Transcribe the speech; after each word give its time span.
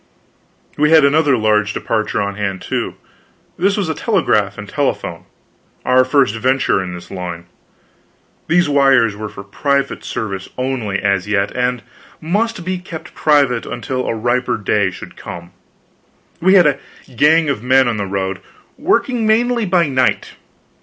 We 0.79 0.89
had 0.89 1.05
another 1.05 1.37
large 1.37 1.73
departure 1.73 2.23
on 2.23 2.33
hand, 2.33 2.63
too. 2.63 2.95
This 3.55 3.77
was 3.77 3.87
a 3.87 3.93
telegraph 3.93 4.57
and 4.57 4.67
a 4.67 4.71
telephone; 4.71 5.25
our 5.85 6.03
first 6.03 6.35
venture 6.35 6.81
in 6.81 6.95
this 6.95 7.11
line. 7.11 7.45
These 8.47 8.67
wires 8.67 9.15
were 9.15 9.29
for 9.29 9.43
private 9.43 10.03
service 10.03 10.49
only, 10.57 10.97
as 10.97 11.27
yet, 11.27 11.55
and 11.55 11.83
must 12.19 12.65
be 12.65 12.79
kept 12.79 13.13
private 13.13 13.67
until 13.67 14.07
a 14.07 14.15
riper 14.15 14.57
day 14.57 14.89
should 14.89 15.15
come. 15.15 15.51
We 16.41 16.55
had 16.55 16.65
a 16.65 16.79
gang 17.15 17.47
of 17.47 17.61
men 17.61 17.87
on 17.87 17.97
the 17.97 18.07
road, 18.07 18.41
working 18.79 19.27
mainly 19.27 19.67
by 19.67 19.87
night. 19.87 20.31